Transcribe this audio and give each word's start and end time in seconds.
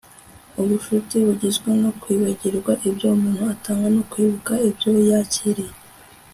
ubucuti 0.61 1.15
bugizwe 1.25 1.69
no 1.81 1.91
kwibagirwa 1.99 2.73
ibyo 2.87 3.07
umuntu 3.15 3.43
atanga 3.53 3.87
no 3.95 4.03
kwibuka 4.11 4.53
ibyo 4.69 4.89
yakiriye 5.09 5.75